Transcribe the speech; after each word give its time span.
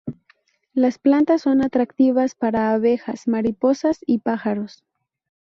Las 0.73 0.97
plantas 0.97 1.43
son 1.43 1.61
atractivas 1.61 2.33
para 2.33 2.71
abejas, 2.73 3.27
mariposas 3.27 3.99
y 4.07 4.17
pájaros. 4.17 4.83